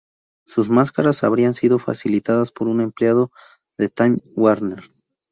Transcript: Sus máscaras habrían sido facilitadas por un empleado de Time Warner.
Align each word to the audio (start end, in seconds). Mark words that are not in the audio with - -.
Sus 0.47 0.67
máscaras 0.67 1.23
habrían 1.23 1.53
sido 1.53 1.77
facilitadas 1.77 2.51
por 2.51 2.67
un 2.67 2.81
empleado 2.81 3.29
de 3.77 3.87
Time 3.87 4.17
Warner. 4.35 4.85